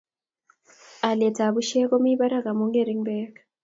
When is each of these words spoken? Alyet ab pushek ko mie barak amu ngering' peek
Alyet 1.09 1.37
ab 1.45 1.53
pushek 1.55 1.85
ko 1.89 1.95
mie 2.03 2.19
barak 2.21 2.45
amu 2.51 2.65
ngering' 2.67 3.05
peek 3.07 3.33